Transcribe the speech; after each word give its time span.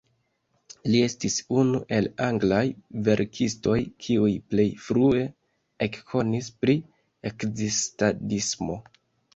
Li 0.93 1.01
estis 1.07 1.35
unu 1.63 1.81
el 1.97 2.07
anglaj 2.29 2.63
verkistoj 3.09 3.77
kiuj 4.07 4.33
plej 4.55 4.67
frue 4.87 5.23
ekkonis 5.91 6.51
pri 6.65 6.79
ekzistadismo. 7.33 8.83